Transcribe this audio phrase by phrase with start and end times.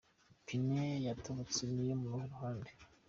[0.33, 2.71] Ipine yatobotse niyo muruhe ruhande?.